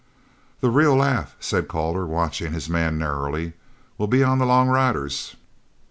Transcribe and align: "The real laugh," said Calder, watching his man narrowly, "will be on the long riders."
"The 0.61 0.71
real 0.71 0.95
laugh," 0.95 1.35
said 1.39 1.67
Calder, 1.67 2.07
watching 2.07 2.53
his 2.53 2.67
man 2.67 2.97
narrowly, 2.97 3.53
"will 3.99 4.07
be 4.07 4.23
on 4.23 4.39
the 4.39 4.47
long 4.47 4.67
riders." 4.67 5.35